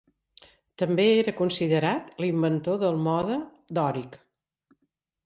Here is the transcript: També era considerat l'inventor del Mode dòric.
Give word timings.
També 0.81 1.03
era 1.17 1.33
considerat 1.41 2.09
l'inventor 2.25 2.79
del 2.85 2.97
Mode 3.09 3.37
dòric. 3.81 4.19